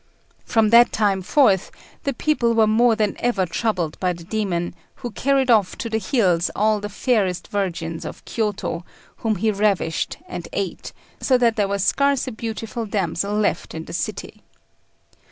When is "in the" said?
13.75-13.93